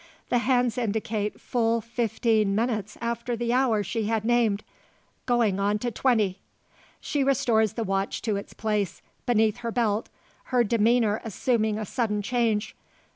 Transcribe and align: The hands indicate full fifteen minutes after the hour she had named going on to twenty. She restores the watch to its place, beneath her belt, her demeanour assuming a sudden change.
The 0.29 0.39
hands 0.39 0.79
indicate 0.79 1.39
full 1.39 1.79
fifteen 1.79 2.55
minutes 2.55 2.97
after 3.01 3.35
the 3.35 3.53
hour 3.53 3.83
she 3.83 4.05
had 4.05 4.25
named 4.25 4.63
going 5.27 5.59
on 5.59 5.77
to 5.77 5.91
twenty. 5.91 6.39
She 6.99 7.23
restores 7.23 7.73
the 7.73 7.83
watch 7.83 8.23
to 8.23 8.35
its 8.35 8.53
place, 8.55 9.03
beneath 9.27 9.57
her 9.57 9.71
belt, 9.71 10.09
her 10.45 10.63
demeanour 10.63 11.21
assuming 11.23 11.77
a 11.77 11.85
sudden 11.85 12.23
change. 12.23 12.75